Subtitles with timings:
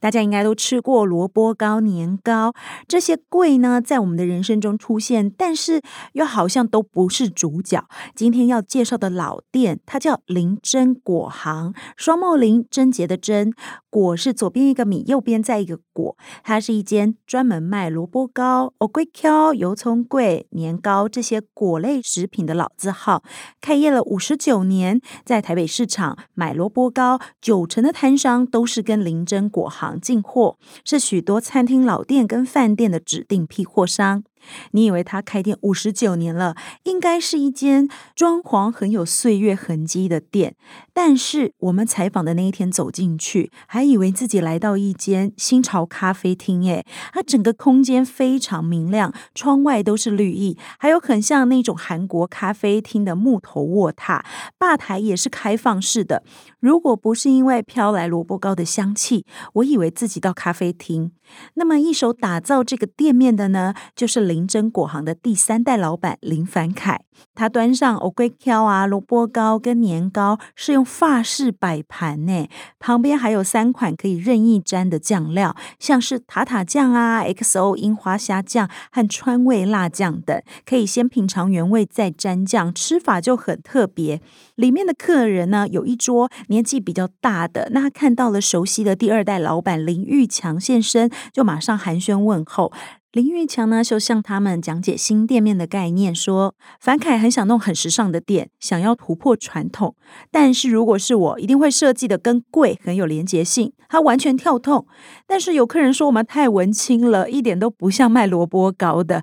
[0.00, 2.52] 大家应该都吃过萝卜糕、年糕
[2.86, 5.80] 这些贵呢，在我们的人生中出现，但是
[6.12, 7.86] 又好像都不是主角。
[8.14, 13.52] 今天要介绍的老店，它叫林珍果行，双木林，贞洁的贞，
[13.90, 16.16] 果是左边一个米，右边再一个果。
[16.42, 23.22] 它是一间专门卖萝卜糕、哦桂条、油葱粿、年糕这些果类食品的老字号，
[23.60, 34.24] 开业了五十九年，在台北市场买萝卜糕，九成的摊商都是跟林珍果行进货，是许多餐厅老店跟饭店的指定批货商。
[34.72, 40.56] 你以为他开店五十九年了，应该是一间装潢很有岁月痕迹的店。
[40.92, 46.64] 但是我们采访的那一天走进去，还以为自己来到一间新潮咖啡厅。
[46.66, 54.22] 诶，它整个空间非常明亮，窗外都是绿意，还有很像那种韩国咖啡厅的木头卧榻，
[54.58, 56.22] 吧台也是开放式的。
[56.60, 61.12] 如果不是因为飘来萝卜糕的香气，我以为自己到咖啡厅。
[61.54, 67.02] 那么一手打造这个店面的呢，就是林珍果行的第三代老板林凡凯。
[67.36, 72.48] 他端上藕桂挑啊、萝卜糕跟年糕，是用法式摆盘呢，
[72.80, 84.20] 旁边还有三款可以任意沾的酱料，像是塔塔酱啊、XO 樱花虾酱和川味辣酱等，可以先品尝原味再沾酱，吃法就很特别。
[84.56, 91.08] 里面的客人呢，有一桌年纪比较大的，那他看到了熟悉的第二代老板林玉强现身。
[91.32, 92.72] 就马上寒暄问候。
[93.14, 99.94] 林玉强呢，就向他们讲解新店面的概念，说：“凡凯很想弄很时尚的店，想要突破传统。
[100.32, 104.88] 但是如果是我，一定会设计的跟贵很有连结性，它完全跳痛。
[105.28, 109.22] 但是有客人说我们太文青了，一点都不像卖萝卜糕的。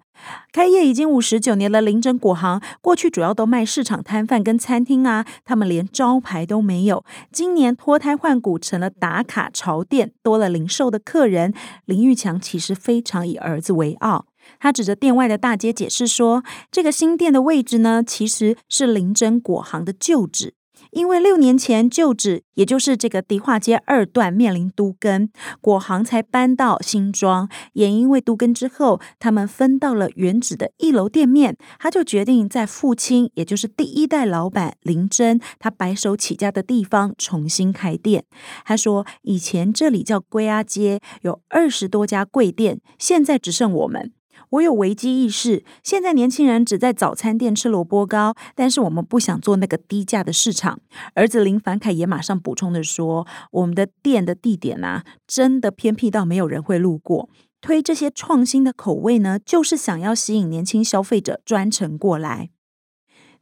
[0.51, 7.05] 开业已经五十九年的林珍果行，过去主要都卖市场摊贩跟餐厅啊，他们连招牌都没有。
[7.31, 11.53] 今年脱胎换骨，成了打卡潮店，多了零售的客人。
[11.85, 14.25] 林玉强其实非常以儿子为。”傲，
[14.59, 20.55] 他指着店外的大街解释说：“这个新店的位置呢，其实是林珍果行的旧址。
[20.91, 25.29] 因为六年前旧址，也就是这个迪化街二段面临都更，
[25.61, 27.49] 果行才搬到新庄。
[27.73, 38.25] 也因为都更之后，他们分到了原址的一楼店面，他就决定在父亲，也就是第一代老板林珍他白手起家的地方重新开店。
[38.65, 44.11] 他说，以前这里叫龟阿街，有二十多家贵店，现在只剩我们。”
[44.49, 45.63] 我有危机意识。
[45.83, 50.79] 现在年轻人只在早餐店吃萝卜糕，但是我们不想做那个低价的市场。
[51.15, 57.29] 儿子林凡凯也马上补充的说：“我们的店的地点啊，真的偏僻到没有人会路过。
[57.61, 62.49] 推这些创新的口味呢，就是想要吸引年轻消费者专程过来。”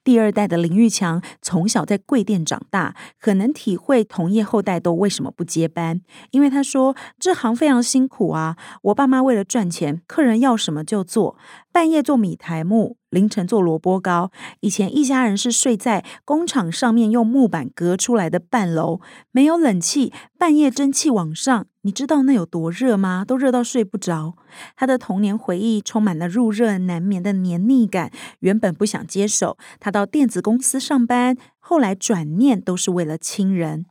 [0.09, 6.01] 第二代的林玉强从小在贵店长大，可能体会同业后代都为什么不接班。
[6.31, 11.37] 因为他说这行非常辛苦啊，我爸妈为了赚钱，客人要什么就做，
[11.71, 12.97] 半夜做米苔目。
[13.11, 23.25] 凌晨做萝卜糕，以前一家人是睡在工厂上面用木板隔出来的半楼，没有冷气，半夜蒸汽往上，你知道那有多热吗？
[23.25, 24.35] 都热到睡不着。
[24.75, 28.11] 他的童年回忆充满了入热难眠的黏腻感，
[28.41, 33.87] 原本不想接手，他到电子公司上班，后来转念都是为了亲人。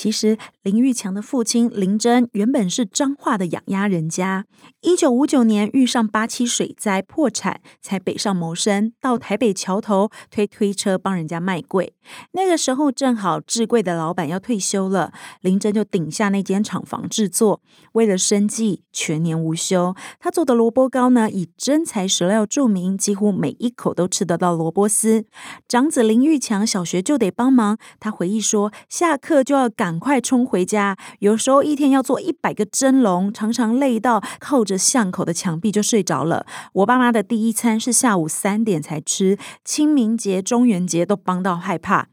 [0.00, 4.46] 其实林玉强的父亲林珍原本是彰化的养鸭人家，
[4.80, 11.90] 一九五九年遇上八七水灾破产，才北上谋生，到台北桥头推推车帮人家卖粿。
[12.32, 15.12] 那个时候正好制粿的老板要退休了，
[15.42, 17.60] 林珍就顶下那间厂房制作，
[17.92, 19.94] 为了生计全年无休。
[20.18, 25.26] 他做的萝卜糕呢，以真材实料著名，几乎每一口都吃得到萝卜丝。
[25.68, 36.46] 长子林玉强小学就得帮忙，他回忆说，下课就要赶赶快冲回家，有时候一天要做一百个蒸笼，常常累到靠着巷口的墙壁就睡着了。
[36.74, 42.06] 我爸妈的第一餐是下午三点才吃，清明节、中元节都帮到害怕。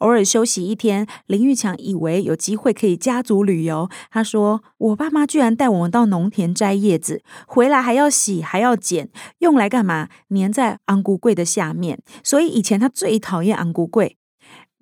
[0.00, 3.88] 偶尔休息一天，林玉强以为有机会可以家族旅游。
[4.10, 10.10] 他说：“我爸妈居然带我们到农田摘叶子，回来还要洗，还要剪，用来干嘛？
[10.28, 12.02] 粘在昂古柜的下面。
[12.22, 14.18] 所以以前他最讨厌昂古柜。”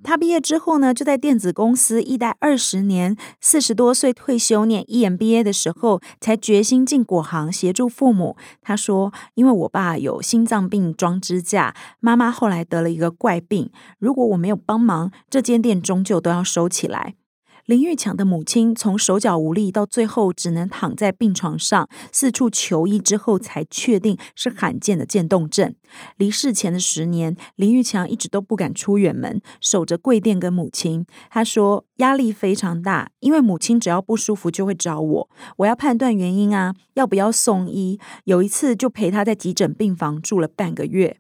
[0.03, 8.37] 他毕业之后呢，就在电子公司一待二十年，四十多岁退休念 EMBA 的时候，才决心进果行协助父母。
[8.61, 17.15] 他说：“因为我爸有心脏病装支架，妈妈后来得了一个怪病，如果我没有帮忙，这间店终究都要收起来。”
[17.67, 25.73] 林玉强的母亲从手脚无力到最后只能躺在病床上，四处求医之后才确定是罕见的渐冻症。
[26.17, 31.07] 离世前的十年，林玉强一直都不敢出远门，守着贵店跟母亲。
[31.31, 38.01] 他说压力非常大，因为母亲只要不舒服就会找我，我要判断原因啊，要不要送医。
[38.25, 41.19] 有一次就陪他在急诊病房住了半个月。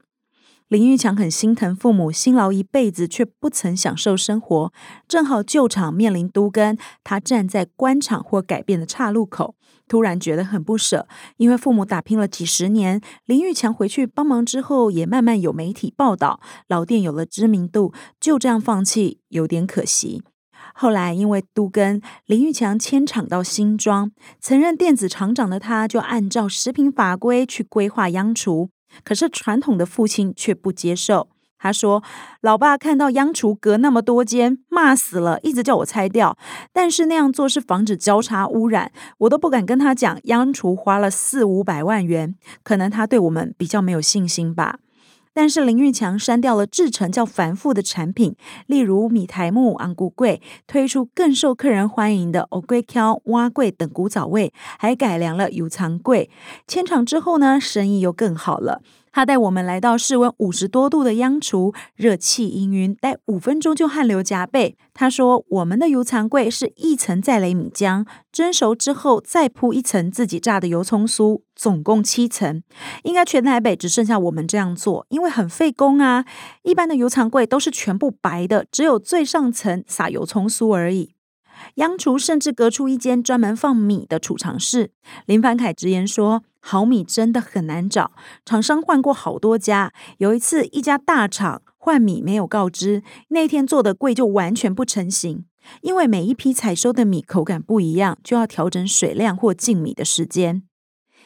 [0.72, 4.72] 林玉强很心疼父母辛劳一辈子却不曾享受生活，
[5.06, 9.54] 正好旧厂面临都更，他站在官场或改变的岔路口，
[9.86, 20.22] 突然觉得很不舍，因为父母打拼了几十年，林玉强回去帮忙之后，也慢慢有媒体报道，老店有了知名度，就这样放弃，有点可惜。
[20.74, 24.10] 后来因为都更，林玉强迁厂到新庄，
[24.40, 28.70] 曾任电子厂长的他，就按照食品法规去规划央厨。
[29.04, 31.28] 可是传统的父亲却不接受。
[31.58, 32.02] 他说
[32.42, 36.36] ：“老爸看到央厨隔那么多间，骂死了，一直叫我拆掉。
[36.72, 40.18] 但是那样做是防止交叉污染，我都不敢跟他讲。
[40.24, 42.34] 央厨花了四五百万元，
[42.64, 44.80] 可能他对我们比较没有信心吧。”
[45.34, 48.36] 但是林玉强删掉了制成较繁复的产品，
[48.66, 56.30] 例如米苔木、昂古桂，推出更受客人欢迎的欧桂挑、蛙桂等古早味，还改良了油藏桂。
[56.66, 58.82] 迁厂之后呢，生意又更好了。
[59.12, 64.76] 他带我们来到室温五十多度的央厨，热气氤氲，待五分钟就汗流浃背。
[64.94, 72.62] 他说：“我们的油藏柜是一层再雷米浆，蒸熟之后再铺一层自己炸的油葱酥，总共七层。
[73.02, 76.24] 应该全台北只剩下我们这样做，因为很费工啊。
[76.62, 81.12] 一般的油藏柜都是全部白的，只有最上层撒油葱酥而已。”
[81.76, 84.90] 央厨甚至隔出一间专门放米的储藏室。
[85.26, 88.12] 林凡凯直言说：“好米真的很难找，
[88.44, 89.92] 厂商换过好多家。
[90.18, 95.44] 有一次，一家大厂换米没有告知，那天做的粿就完全不成型，
[95.80, 100.62] 因为每一批采收的米口感不一样，就要调整水量或浸米的时间。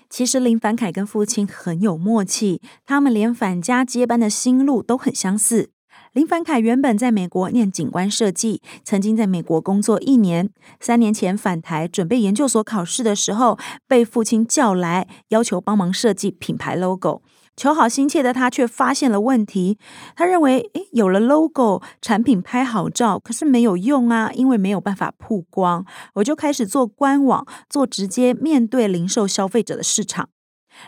[0.09, 5.71] 其实林凡凯跟父亲很有默契，他们连返家接班的心路都很相似。”
[6.17, 10.49] 林凡凯原本在美国念景观设计，曾经在美国工作一年。
[10.81, 17.21] 三年前返台准备研究所考试的时候，被父亲叫来，要求帮忙设计品牌 logo。
[17.55, 19.77] 求好心切的他却发现了问题。
[20.15, 25.85] 他认为，诶，有了 logo，产品拍好照，可是没有用啊，因为没有办法曝光。
[26.15, 30.31] 我就开始做官网，做直接面对零售消费者的市场。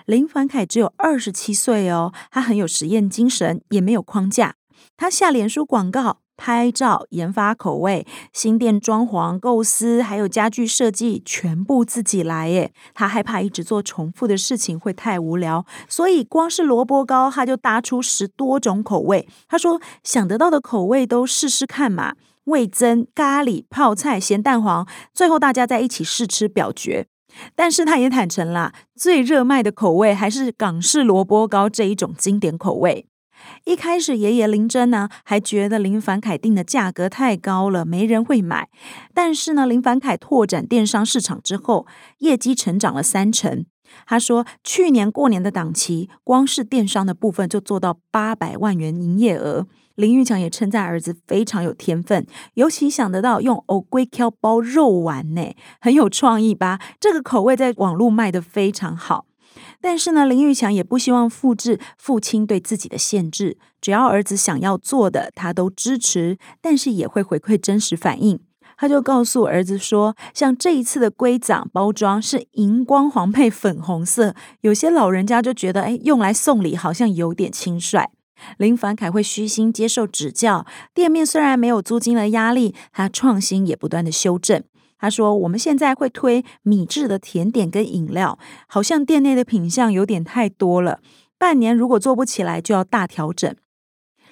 [0.06, 4.54] 林凡凯只有二十七岁哦，他很有实验精神，也没有框架。
[4.98, 12.72] 他下脸书广告、拍照、研发口味、新店装潢构思，还有家具设计，全部自己来耶。
[12.94, 19.28] 他害怕一直做重复的事情会太无聊，所以光是萝卜糕他就搭出十多种口味。
[19.46, 22.14] 他说想得到的口味都试试看嘛，
[22.46, 24.84] 味噌、咖喱、泡菜、咸蛋黄，
[25.14, 27.06] 最后大家在一起试吃表决。
[27.54, 33.06] 但是他也坦诚啦，最热卖的口味还是港式萝卜糕这一种经典口味。
[33.64, 38.69] 一开始，爷爷林珍呢还觉得林凡凯定的价格太高了，没人会买。
[39.12, 41.87] 但是呢，林凡凯拓展电商市场之后，
[42.19, 43.67] 业绩成长了三成。
[44.06, 49.66] 他说，去年过年的档期，光是电商的部分就做到八百万元营业额。
[49.95, 56.78] 林玉强也称赞儿子非常有天分，尤其想得到用藕龟壳包肉丸呢，很有创意吧？
[57.00, 59.25] 这个口味在网络卖得非常好。
[59.80, 68.40] 但是呢，林玉强也不希望复制父亲对自己的限制，只要儿子想要做的，他都支持，但是也会回馈真实反应。
[68.76, 78.06] 他就告诉儿子说，像这一次的龟掌包装是荧光黄配粉红色，有些老人家就觉得，哎，用来送礼好像有点轻率。
[78.56, 84.62] 林凡凯会虚心接受指教，店面虽然没有租金的压力，他创新也不断的修正。
[84.99, 91.00] 他说：“我们现在会推米制的甜点跟饮料，好像店内的品相有点太多了。
[91.38, 93.55] 半年如果做不起来，就要大调整。”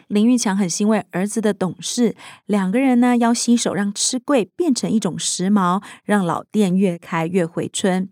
[0.09, 2.15] 林玉强很欣慰儿子的懂事，
[2.47, 8.09] 两个人呢要携手让吃贵变成一种时髦，让老店越开越回春。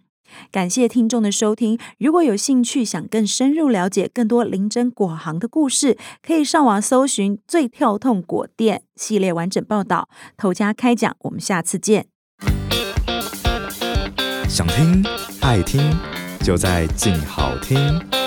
[0.50, 10.08] 感谢听众的收听，如果有兴趣想更深入了解更多林珍果行的故事，可以上网搜寻“最跳痛果店”系列完整报道。
[10.36, 12.13] 头家开讲，我们下次见。
[14.54, 15.04] 想听
[15.40, 15.82] 爱听，
[16.44, 18.23] 就在静好听。